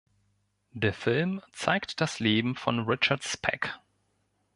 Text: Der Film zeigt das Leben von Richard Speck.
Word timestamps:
Der 0.71 0.93
Film 0.95 1.43
zeigt 1.51 2.01
das 2.01 2.19
Leben 2.19 2.55
von 2.55 2.89
Richard 2.89 3.23
Speck. 3.23 3.77